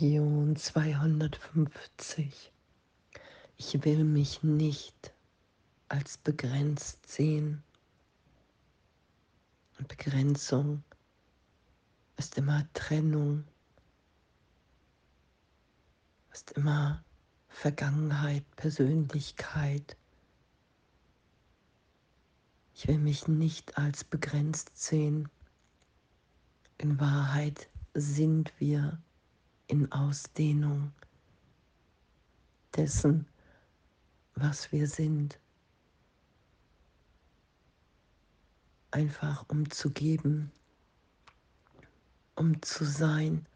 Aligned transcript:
Lektion 0.00 0.54
250. 0.54 2.52
Ich 3.56 3.84
will 3.84 4.04
mich 4.04 4.44
nicht 4.44 5.12
als 5.88 6.18
begrenzt 6.18 7.04
sehen. 7.08 7.64
Und 9.76 9.88
Begrenzung 9.88 10.84
ist 12.16 12.38
immer 12.38 12.64
Trennung, 12.74 13.42
ist 16.32 16.52
immer 16.52 17.02
Vergangenheit, 17.48 18.44
Persönlichkeit. 18.54 19.96
Ich 22.72 22.86
will 22.86 22.98
mich 22.98 23.26
nicht 23.26 23.76
als 23.76 24.04
begrenzt 24.04 24.70
sehen. 24.76 25.28
In 26.76 27.00
Wahrheit 27.00 27.68
sind 27.94 28.52
wir 28.60 29.02
in 29.68 29.92
Ausdehnung 29.92 30.92
dessen, 32.74 33.26
was 34.34 34.72
wir 34.72 34.88
sind. 34.88 35.38
Einfach 38.90 39.44
um 39.48 39.70
zu 39.70 39.90
geben, 39.90 40.50
um 42.34 42.60
zu 42.62 42.84
sein, 42.84 43.46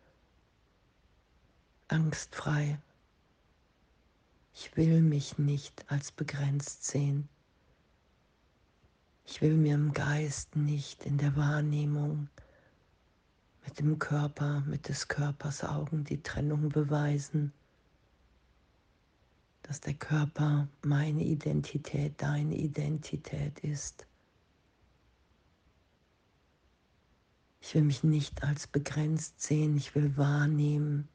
angstfrei. 1.88 2.78
Ich 4.54 4.76
will 4.76 5.00
mich 5.00 5.38
nicht 5.38 5.90
als 5.90 6.12
begrenzt 6.12 6.84
sehen. 6.84 7.28
Ich 9.24 9.40
will 9.40 9.56
mir 9.56 9.74
im 9.74 9.92
Geist 9.94 10.56
nicht 10.56 11.06
in 11.06 11.16
der 11.16 11.34
Wahrnehmung 11.36 12.28
mit 13.64 13.78
dem 13.78 13.98
Körper, 13.98 14.60
mit 14.66 14.88
des 14.88 15.08
Körpers 15.08 15.64
Augen 15.64 16.04
die 16.04 16.22
Trennung 16.22 16.68
beweisen, 16.68 17.52
dass 19.62 19.80
der 19.80 19.94
Körper 19.94 20.68
meine 20.82 21.22
Identität, 21.22 22.20
deine 22.20 22.56
Identität 22.56 23.60
ist. 23.60 24.06
Ich 27.60 27.74
will 27.74 27.82
mich 27.82 28.02
nicht 28.02 28.42
als 28.42 28.66
begrenzt 28.66 29.40
sehen, 29.40 29.76
ich 29.76 29.94
will 29.94 30.16
wahrnehmen, 30.16 31.08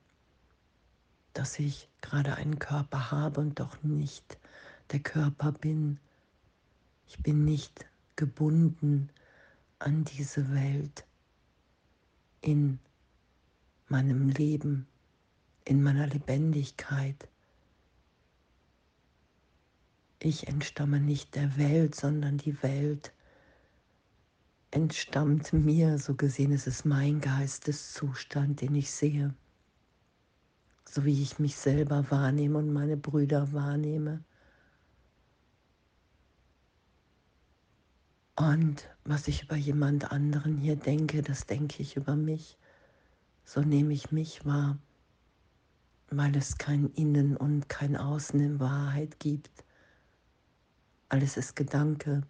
dass 1.34 1.60
ich 1.60 1.90
gerade 2.02 2.36
einen 2.36 2.58
Körper 2.58 3.12
habe 3.12 3.42
und 3.42 3.60
doch 3.60 3.84
nicht 3.84 4.38
der 4.92 5.02
Körper 5.02 5.52
bin. 5.52 6.00
Ich 7.08 7.22
bin 7.22 7.44
nicht 7.44 7.86
gebunden 8.16 9.10
an 9.80 10.06
diese 10.06 10.52
Welt 10.54 11.07
in 12.42 12.80
meinem 13.88 14.30
Leben, 14.30 14.88
in 15.66 15.84
meiner 15.84 16.08
Lebendigkeit. 16.08 17.28
Ich 20.20 20.48
entstamme 20.48 21.00
nicht 21.00 21.36
der 21.36 21.58
Welt, 21.58 21.96
sondern 21.96 22.38
die 22.38 22.62
Welt 22.64 23.14
entstammt 24.72 25.54
mir. 25.54 25.98
So 26.00 26.16
gesehen 26.16 26.52
ist 26.52 26.68
es 26.68 26.86
mein 26.86 27.22
Geisteszustand, 27.22 28.62
den 28.62 28.76
ich 28.76 28.92
sehe, 28.92 29.34
so 30.86 31.06
wie 31.06 31.22
ich 31.22 31.40
mich 31.40 31.56
selber 31.56 32.10
wahrnehme 32.10 32.58
und 32.58 32.74
meine 32.74 32.98
Brüder 32.98 33.54
wahrnehme. 33.54 34.24
Und 38.48 38.88
was 39.04 39.28
ich 39.28 39.44
über 39.44 39.58
jemand 39.58 40.10
anderen 40.10 40.56
hier 40.56 40.78
denke, 40.78 41.22
das 41.22 41.48
denke 41.48 41.82
ich 41.82 41.98
über 41.98 42.16
mich. 42.16 42.58
So 43.44 43.60
nehme 43.60 43.92
ich 43.92 44.14
mich 44.14 44.46
wahr, 44.46 44.78
weil 46.12 46.34
es 46.38 46.58
kein 46.58 46.90
Innen 46.94 47.36
und 47.36 47.68
kein 47.68 47.98
Außen 47.98 48.40
in 48.40 48.62
Wahrheit 48.62 49.20
gibt. 49.20 49.66
Alles 51.10 51.36
ist 51.36 51.58
Gedanke. 51.58 52.22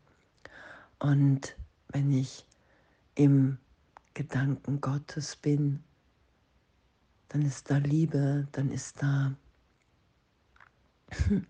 Und 0.97 1.55
wenn 1.89 2.11
ich 2.11 2.47
im 3.13 3.59
Gedanken 4.15 4.81
Gottes 4.81 5.35
bin, 5.35 5.83
dann 7.27 7.43
ist 7.43 7.69
da 7.69 7.77
Liebe, 7.77 8.47
dann 8.53 8.71
ist 8.71 9.03
da 9.03 9.35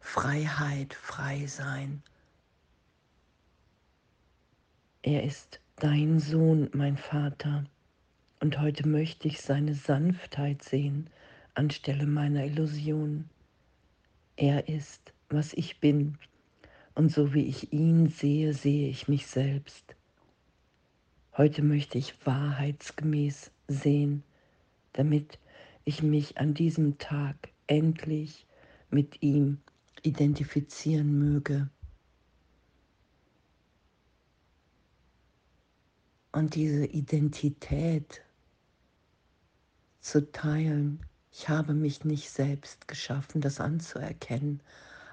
Freiheit, 0.00 0.92
frei 0.92 1.46
sein. 1.46 2.02
Er 5.02 5.22
ist 5.22 5.60
dein 5.76 6.18
Sohn, 6.18 6.70
mein 6.72 6.96
Vater, 6.96 7.64
und 8.40 8.60
heute 8.60 8.88
möchte 8.88 9.28
ich 9.28 9.40
seine 9.40 9.74
Sanftheit 9.74 10.62
sehen 10.62 11.08
anstelle 11.58 12.06
meiner 12.06 12.44
Illusion. 12.44 13.28
Er 14.36 14.68
ist, 14.68 15.12
was 15.28 15.52
ich 15.54 15.80
bin, 15.80 16.18
und 16.94 17.10
so 17.10 17.34
wie 17.34 17.46
ich 17.46 17.72
ihn 17.72 18.08
sehe, 18.08 18.52
sehe 18.54 18.88
ich 18.88 19.08
mich 19.08 19.26
selbst. 19.26 19.96
Heute 21.36 21.62
möchte 21.62 21.98
ich 21.98 22.14
wahrheitsgemäß 22.26 23.50
sehen, 23.66 24.22
damit 24.92 25.38
ich 25.84 26.02
mich 26.02 26.38
an 26.38 26.54
diesem 26.54 26.98
Tag 26.98 27.36
endlich 27.66 28.46
mit 28.90 29.22
ihm 29.22 29.58
identifizieren 30.02 31.18
möge. 31.18 31.68
Und 36.32 36.54
diese 36.54 36.84
Identität 36.86 38.22
zu 40.00 40.30
teilen. 40.30 41.00
Ich 41.32 41.48
habe 41.48 41.74
mich 41.74 42.04
nicht 42.04 42.30
selbst 42.30 42.88
geschaffen, 42.88 43.40
das 43.40 43.60
anzuerkennen. 43.60 44.62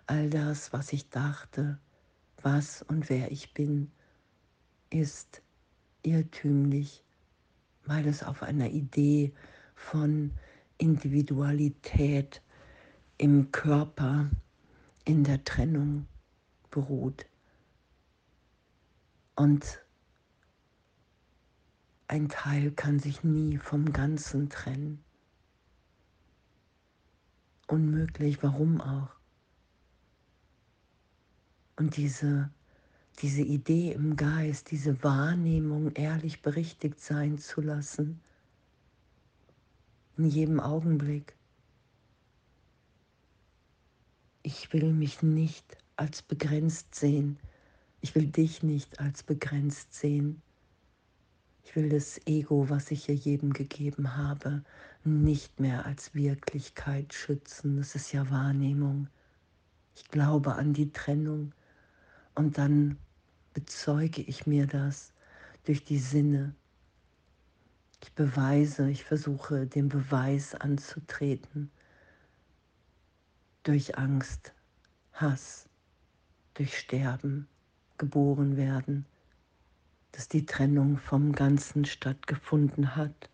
All 0.08 0.30
das, 0.30 0.74
was 0.74 0.94
ich 0.94 1.10
dachte, 1.10 1.80
was 2.42 2.82
und 2.84 3.10
wer 3.10 3.32
ich 3.32 3.54
bin, 3.54 3.92
ist 4.90 5.42
irrtümlich, 6.04 7.04
weil 7.86 8.08
es 8.08 8.24
auf 8.24 8.44
einer 8.44 8.70
Idee 8.70 9.34
von 9.76 10.32
Individualität 10.78 12.42
im 13.18 13.52
Körper, 13.52 14.30
in 15.06 15.24
der 15.24 15.44
Trennung 15.44 16.08
beruht. 16.72 17.26
Und 19.36 19.85
ein 22.08 22.30
Teil 22.30 22.72
kann 22.72 23.00
sich 23.00 23.24
nie 23.24 23.58
vom 23.58 23.92
Ganzen 23.92 24.50
trennen. 24.50 25.04
Unmöglich, 27.68 28.44
warum 28.44 28.80
auch? 28.80 29.10
Und 31.78 31.98
diese, 31.98 32.52
diese 33.22 33.42
Idee 33.42 33.94
im 33.94 34.16
Geist, 34.16 34.72
diese 34.72 35.04
Wahrnehmung 35.04 35.92
ehrlich 35.94 36.42
berichtigt 36.42 37.00
sein 37.00 37.38
zu 37.40 37.62
lassen, 37.62 38.22
in 40.18 40.26
jedem 40.26 40.60
Augenblick. 40.60 41.36
Ich 44.44 44.72
will 44.72 44.94
mich 44.94 45.24
nicht 45.24 45.78
als 45.96 46.22
begrenzt 46.22 46.94
sehen. 46.96 47.40
Ich 48.02 48.14
will 48.16 48.28
dich 48.28 48.62
nicht 48.62 49.00
als 49.00 49.24
begrenzt 49.24 49.94
sehen. 49.94 50.42
Ich 51.66 51.76
will 51.76 51.90
das 51.90 52.22
Ego, 52.28 52.70
was 52.70 52.92
ich 52.92 53.06
hier 53.06 53.16
jedem 53.16 53.52
gegeben 53.52 54.16
habe, 54.16 54.64
nicht 55.04 55.60
mehr 55.60 55.86
als 55.86 56.14
Wirklichkeit 56.14 57.14
schützen. 57.14 57.78
Das 57.78 57.96
ist 57.96 58.14
ja 58.14 58.30
Wahrnehmung. 58.30 59.10
Ich 59.96 60.08
glaube 60.10 60.54
an 60.54 60.74
die 60.74 60.92
Trennung 60.92 61.54
und 62.36 62.60
dann 62.60 62.98
bezeuge 63.54 64.22
ich 64.22 64.46
mir 64.46 64.68
das 64.68 65.12
durch 65.66 65.84
die 65.84 65.98
Sinne. 65.98 66.54
Ich 68.04 68.14
beweise, 68.14 68.90
ich 68.90 69.04
versuche 69.04 69.66
den 69.66 69.90
Beweis 69.90 70.54
anzutreten 70.54 71.72
durch 73.64 73.98
Angst, 73.98 74.54
Hass, 75.14 75.68
durch 76.54 76.78
Sterben, 76.78 77.48
geboren 77.98 78.56
werden 78.56 79.08
dass 80.16 80.30
die 80.30 80.46
Trennung 80.46 80.98
vom 80.98 81.34
Ganzen 81.34 81.84
stattgefunden 81.84 82.96
hat, 82.96 83.30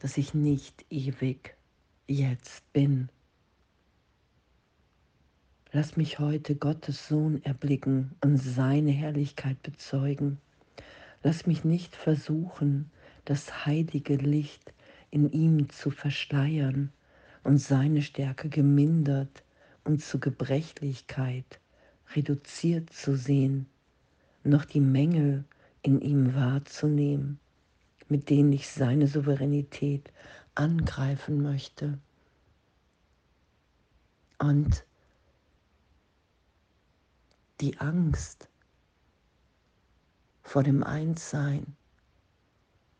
dass 0.00 0.18
ich 0.18 0.34
nicht 0.34 0.84
ewig 0.90 1.56
jetzt 2.06 2.70
bin. 2.74 3.08
Lass 5.72 5.96
mich 5.96 6.18
heute 6.18 6.56
Gottes 6.56 7.08
Sohn 7.08 7.42
erblicken 7.42 8.16
und 8.22 8.36
seine 8.36 8.90
Herrlichkeit 8.90 9.62
bezeugen. 9.62 10.38
Lass 11.22 11.46
mich 11.46 11.64
nicht 11.64 11.96
versuchen, 11.96 12.90
das 13.24 13.64
heilige 13.64 14.16
Licht 14.16 14.74
in 15.10 15.32
ihm 15.32 15.70
zu 15.70 15.90
verschleiern 15.90 16.92
und 17.44 17.56
seine 17.56 18.02
Stärke 18.02 18.50
gemindert 18.50 19.42
und 19.84 20.02
zu 20.02 20.20
Gebrechlichkeit 20.20 21.60
reduziert 22.14 22.92
zu 22.92 23.16
sehen 23.16 23.70
noch 24.44 24.64
die 24.64 24.80
Mängel 24.80 25.44
in 25.82 26.00
ihm 26.00 26.34
wahrzunehmen. 26.34 27.40
mit 28.08 28.30
denen 28.30 28.52
ich 28.52 28.68
seine 28.68 29.06
Souveränität 29.06 30.12
angreifen 30.54 31.42
möchte. 31.42 31.98
Und 34.38 34.84
die 37.60 37.78
Angst 37.78 38.48
vor 40.42 40.62
dem 40.62 40.82
Einssein, 40.82 41.76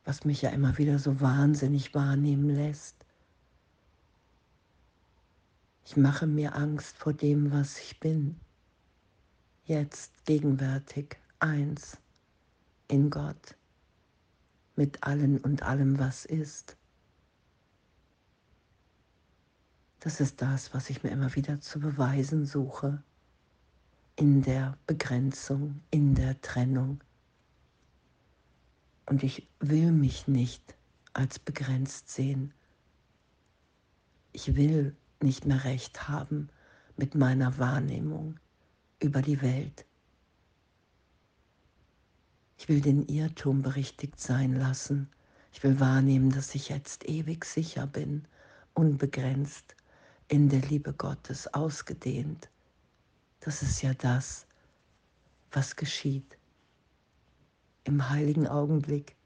was 0.04 0.24
mich 0.24 0.42
ja 0.42 0.50
immer 0.50 0.76
wieder 0.78 0.98
so 0.98 1.20
wahnsinnig 1.20 1.94
wahrnehmen 1.94 2.50
lässt. 2.50 2.96
Ich 5.84 5.96
mache 5.96 6.26
mir 6.26 6.54
Angst 6.54 6.98
vor 6.98 7.14
dem, 7.14 7.50
was 7.50 7.78
ich 7.78 7.98
bin, 7.98 8.38
jetzt 9.64 10.26
gegenwärtig 10.26 11.16
eins 11.40 11.98
in 12.88 13.10
Gott, 13.10 13.56
mit 14.76 15.02
allen 15.02 15.38
und 15.38 15.62
allem, 15.62 15.98
was 15.98 16.24
ist. 16.24 16.76
Das 20.00 20.20
ist 20.20 20.40
das, 20.40 20.72
was 20.74 20.90
ich 20.90 21.02
mir 21.02 21.10
immer 21.10 21.34
wieder 21.34 21.60
zu 21.60 21.80
beweisen 21.80 22.46
suche, 22.46 23.02
in 24.16 24.42
der 24.42 24.78
Begrenzung, 24.86 25.80
in 25.90 26.14
der 26.14 26.40
Trennung. 26.40 27.00
Und 29.06 29.22
ich 29.22 29.48
will 29.58 29.92
mich 29.92 30.28
nicht 30.28 30.76
als 31.12 31.38
begrenzt 31.38 32.10
sehen. 32.10 32.52
Ich 34.32 34.54
will 34.54 34.96
nicht 35.20 35.46
mehr 35.46 35.64
recht 35.64 36.08
haben 36.08 36.48
mit 36.96 37.14
meiner 37.14 37.58
Wahrnehmung 37.58 38.38
über 39.02 39.22
die 39.22 39.40
Welt. 39.42 39.87
Ich 42.58 42.68
will 42.68 42.80
den 42.80 43.06
Irrtum 43.06 43.62
berichtigt 43.62 44.20
sein 44.20 44.52
lassen. 44.54 45.08
Ich 45.52 45.62
will 45.62 45.78
wahrnehmen, 45.80 46.30
dass 46.30 46.54
ich 46.54 46.68
jetzt 46.68 47.08
ewig 47.08 47.44
sicher 47.44 47.86
bin, 47.86 48.26
unbegrenzt, 48.74 49.76
in 50.26 50.48
der 50.48 50.60
Liebe 50.60 50.92
Gottes 50.92 51.54
ausgedehnt. 51.54 52.50
Das 53.40 53.62
ist 53.62 53.80
ja 53.82 53.94
das, 53.94 54.46
was 55.52 55.76
geschieht 55.76 56.36
im 57.84 58.10
heiligen 58.10 58.46
Augenblick, 58.46 59.16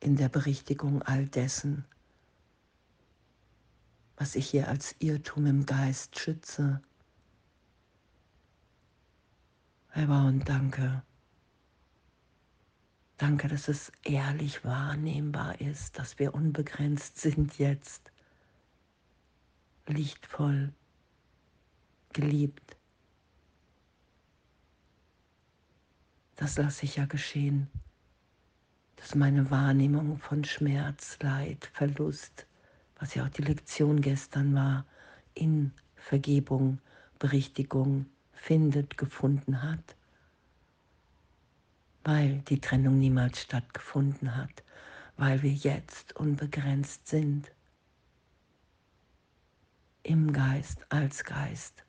in 0.00 0.16
der 0.16 0.30
Berichtigung 0.30 1.02
all 1.02 1.26
dessen, 1.26 1.84
was 4.16 4.36
ich 4.36 4.48
hier 4.48 4.68
als 4.68 4.94
Irrtum 5.00 5.44
im 5.44 5.66
Geist 5.66 6.18
schütze. 6.18 6.80
Herr 9.90 10.08
und 10.08 10.48
danke. 10.48 11.02
Danke, 13.18 13.48
dass 13.48 13.68
es 13.68 13.92
ehrlich 14.02 14.62
wahrnehmbar 14.62 15.58
ist, 15.60 15.98
dass 15.98 16.18
wir 16.18 16.34
unbegrenzt 16.34 17.18
sind 17.18 17.58
jetzt, 17.58 18.12
lichtvoll, 19.86 20.74
geliebt. 22.12 22.76
Das 26.34 26.58
lasse 26.58 26.84
ich 26.84 26.96
ja 26.96 27.06
geschehen, 27.06 27.68
dass 28.96 29.14
meine 29.14 29.50
Wahrnehmung 29.50 30.18
von 30.18 30.44
Schmerz, 30.44 31.16
Leid, 31.22 31.70
Verlust, 31.72 32.46
was 32.98 33.14
ja 33.14 33.24
auch 33.24 33.30
die 33.30 33.42
Lektion 33.42 34.02
gestern 34.02 34.54
war, 34.54 34.84
in 35.32 35.72
Vergebung, 35.94 36.80
Berichtigung 37.18 38.04
findet, 38.34 38.98
gefunden 38.98 39.62
hat 39.62 39.95
weil 42.06 42.38
die 42.48 42.60
Trennung 42.60 43.00
niemals 43.00 43.42
stattgefunden 43.42 44.36
hat, 44.36 44.62
weil 45.16 45.42
wir 45.42 45.50
jetzt 45.50 46.14
unbegrenzt 46.14 47.08
sind. 47.08 47.50
Im 50.04 50.32
Geist, 50.32 50.86
als 50.88 51.24
Geist. 51.24 51.84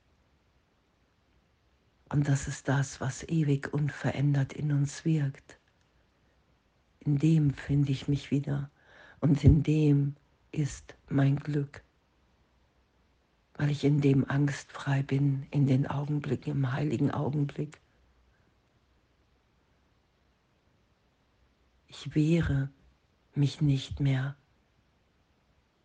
Und 2.10 2.28
das 2.28 2.48
ist 2.48 2.68
das, 2.68 3.00
was 3.00 3.30
ewig 3.30 3.72
unverändert 3.72 4.54
in 4.54 4.72
uns 4.72 5.06
wirkt. 5.06 5.60
In 7.02 7.20
dem 7.20 7.54
finde 7.54 7.92
ich 7.92 8.08
mich 8.08 8.32
wieder 8.32 8.72
und 9.20 9.44
in 9.44 9.62
dem 9.62 10.16
ist 10.52 10.96
mein 11.10 11.36
Glück, 11.36 11.84
weil 13.54 13.70
ich 13.70 13.84
in 13.84 14.02
dem 14.02 14.28
angstfrei 14.28 15.04
bin, 15.04 15.46
in 15.52 15.68
den 15.68 15.86
Augenblicken, 15.86 16.54
im 16.54 16.74
heiligen 16.74 17.12
Augenblick 17.12 17.80
Ich 21.90 22.14
wehre 22.16 22.70
mich 23.34 23.62
nicht 23.62 24.02
mehr. 24.02 24.36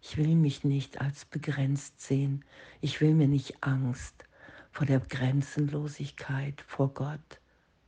Ich 0.01 0.17
will 0.17 0.35
mich 0.35 0.65
nicht 0.65 1.01
als 1.01 1.25
begrenzt 1.25 2.01
sehen. 2.01 2.45
Ich 2.81 3.01
will 3.01 3.15
mir 3.15 3.29
nicht 3.29 3.63
Angst 3.63 4.25
vor 4.73 4.85
der 4.85 4.99
Grenzenlosigkeit, 4.99 6.61
vor 6.63 6.93
Gott, 6.93 7.41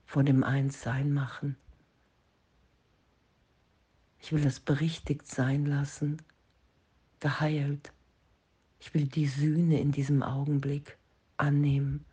vor 0.07 0.23
dem 0.23 0.45
Einssein 0.45 1.13
machen. 1.13 1.57
Ich 4.21 4.33
will 4.33 4.47
es 4.47 4.61
berichtigt 4.61 5.27
sein 5.27 5.67
lassen, 5.67 6.23
geheilt. 7.19 7.93
Ich 8.79 8.95
will 8.95 9.07
die 9.07 9.27
Sühne 9.27 9.81
in 9.81 9.91
diesem 9.91 10.23
Augenblick 10.23 10.99
annehmen, 11.37 12.05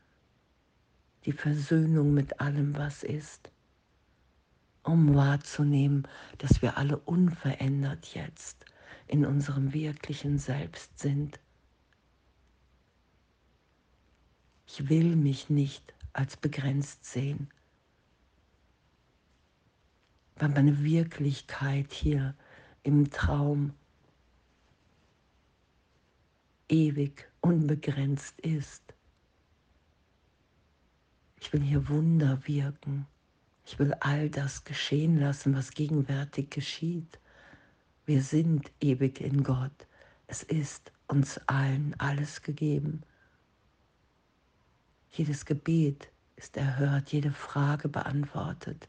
die 1.25 1.31
Versöhnung 1.31 2.13
mit 2.13 2.39
allem, 2.39 2.75
was 2.75 3.04
ist 3.04 3.51
um 4.83 5.16
wahrzunehmen, 5.16 6.07
dass 6.38 6.62
wir 6.62 6.78
alle 6.78 6.98
unverändert 6.98 8.13
jetzt 8.13 8.66
in 9.07 9.25
unserem 9.25 9.74
wirklichen 9.74 10.38
Selbst 10.38 11.00
sind. 11.00 11.39
Ich 14.66 14.89
will 14.89 15.16
mich 15.16 15.50
nicht 15.50 15.94
als 16.13 16.38
begrenzt 16.38 17.06
sehen, 17.06 17.50
weil 20.38 20.50
meine 20.50 20.83
Wirklichkeit 20.83 21.92
hier 21.92 22.36
im 22.83 23.10
Traum 23.12 23.74
ewig 26.69 27.30
unbegrenzt 27.42 28.39
ist. 28.39 28.94
Ich 31.39 31.51
will 31.51 31.62
hier 31.62 31.89
Wunder 31.89 32.48
wirken. 32.48 33.07
Ich 33.66 33.80
will 33.80 33.94
all 34.00 34.30
das 34.30 34.63
geschehen 34.63 35.19
lassen, 35.19 35.56
was 35.56 35.72
gegenwärtig 35.72 36.50
geschieht. 36.50 37.19
Wir 38.06 38.22
sind 38.22 38.72
ewig 38.81 39.22
in 39.22 39.44
Gott. 39.44 39.88
Es 40.28 40.44
ist 40.44 40.92
uns 41.07 41.38
allen 41.47 41.94
alles 42.00 42.42
gegeben. 42.42 43.04
Jedes 45.12 45.45
Gebet 45.45 46.09
ist 46.35 46.57
erhört, 46.57 47.12
jede 47.12 47.31
Frage 47.31 47.90
beantwortet. 47.90 48.88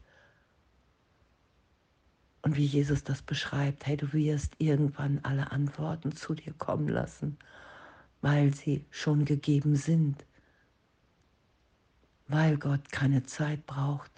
Und 2.41 2.57
wie 2.57 2.65
Jesus 2.65 3.03
das 3.03 3.21
beschreibt, 3.21 3.85
hey, 3.85 3.95
du 3.95 4.11
wirst 4.11 4.55
irgendwann 4.57 5.19
alle 5.23 5.51
Antworten 5.51 6.15
zu 6.15 6.33
dir 6.33 6.53
kommen 6.53 6.89
lassen, 6.89 7.37
weil 8.21 8.53
sie 8.53 8.85
schon 8.89 9.23
gegeben 9.23 9.75
sind, 9.75 10.25
weil 12.27 12.57
Gott 12.57 12.91
keine 12.91 13.23
Zeit 13.23 13.65
braucht, 13.65 14.12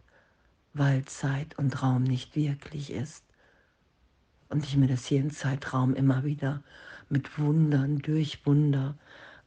weil 0.75 1.05
Zeit 1.05 1.57
und 1.57 1.81
Raum 1.81 2.03
nicht 2.03 2.35
wirklich 2.35 2.91
ist. 2.91 3.23
Und 4.49 4.65
ich 4.65 4.75
mir 4.75 4.87
das 4.87 5.05
hier 5.05 5.21
im 5.21 5.31
Zeitraum 5.31 5.95
immer 5.95 6.25
wieder 6.25 6.61
mit 7.09 7.39
Wundern, 7.39 7.99
durch 7.99 8.45
Wunder 8.45 8.97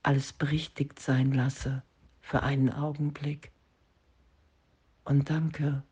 alles 0.03 0.33
berichtigt 0.33 0.99
sein 0.99 1.33
lasse 1.33 1.83
für 2.23 2.43
einen 2.43 2.73
Augenblick. 2.73 3.53
Und 5.05 5.29
danke, 5.29 5.83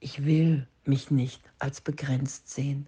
ich 0.00 0.26
will 0.26 0.68
mich 0.84 1.10
nicht 1.10 1.42
als 1.58 1.80
begrenzt 1.80 2.50
sehen. 2.50 2.86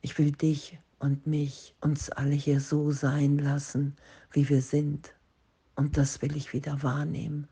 Ich 0.00 0.16
will 0.18 0.32
dich 0.32 0.78
und 0.98 1.26
mich, 1.26 1.74
uns 1.80 2.08
alle 2.08 2.34
hier 2.34 2.60
so 2.60 2.92
sein 2.92 3.38
lassen, 3.38 3.94
wie 4.32 4.48
wir 4.48 4.62
sind. 4.62 5.12
Und 5.74 5.98
das 5.98 6.22
will 6.22 6.34
ich 6.34 6.54
wieder 6.54 6.82
wahrnehmen. 6.82 7.46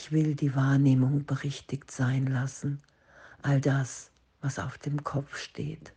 Ich 0.00 0.12
will 0.12 0.36
die 0.36 0.54
Wahrnehmung 0.54 1.26
berichtigt 1.26 1.90
sein 1.90 2.28
lassen, 2.28 2.80
all 3.42 3.60
das, 3.60 4.12
was 4.40 4.60
auf 4.60 4.78
dem 4.78 5.02
Kopf 5.02 5.36
steht, 5.36 5.92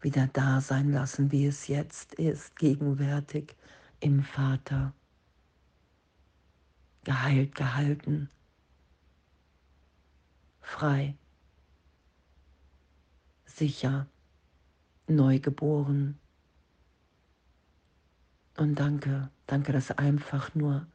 wieder 0.00 0.28
da 0.28 0.60
sein 0.60 0.92
lassen, 0.92 1.32
wie 1.32 1.46
es 1.46 1.66
jetzt 1.66 2.14
ist, 2.14 2.54
gegenwärtig 2.54 3.56
im 3.98 4.22
Vater, 4.22 4.94
geheilt, 7.02 7.56
gehalten, 7.56 8.30
frei, 10.60 11.16
sicher, 13.46 14.06
neugeboren. 15.08 16.20
Und 18.56 18.76
danke, 18.76 19.28
danke, 19.48 19.72
dass 19.72 19.90
einfach 19.90 20.54
nur 20.54 20.86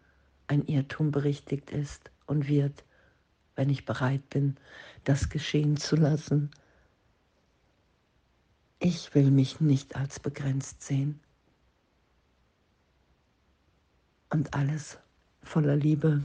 ein 0.48 0.66
Irrtum 0.66 1.12
berichtigt 1.12 1.70
ist 1.72 2.12
und 2.26 2.48
wird, 2.48 2.84
wenn 3.56 3.70
ich 3.70 3.86
bereit 3.86 4.30
bin, 4.30 4.58
das 5.04 5.30
geschehen 5.30 5.78
zu 5.78 5.96
lassen. 5.96 6.52
Ich 8.80 9.14
will 9.16 9.32
mich 9.32 9.60
nicht 9.60 9.96
als 9.96 10.20
begrenzt 10.20 10.84
sehen. 10.84 11.20
Und 14.30 14.54
alles 14.54 15.00
voller 15.42 15.76
Liebe. 15.76 16.24